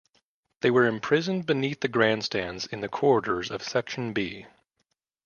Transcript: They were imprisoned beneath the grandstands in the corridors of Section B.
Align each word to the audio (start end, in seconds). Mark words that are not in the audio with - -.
They 0.61 0.71
were 0.71 0.87
imprisoned 0.87 1.45
beneath 1.45 1.81
the 1.81 1.87
grandstands 1.87 2.65
in 2.65 2.81
the 2.81 2.89
corridors 2.89 3.51
of 3.51 3.61
Section 3.61 4.13
B. 4.13 4.47